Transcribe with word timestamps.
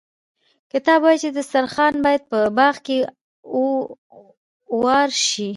کتاب 0.71 0.99
وايي 1.03 1.17
چې 1.23 1.29
دسترخوان 1.37 1.93
باید 2.05 2.21
په 2.31 2.37
باغ 2.57 2.75
کې 2.85 2.97
اوار 4.75 5.09
شي. 5.27 5.49